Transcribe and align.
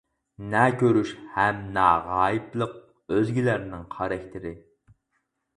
نە 0.53 0.61
كۆرۈش 0.79 1.11
ھەم 1.35 1.59
نە 1.75 1.83
غايىبلىق-ئۆزگىلەرنىڭ 2.07 3.87
خاراكتېرى. 3.97 4.59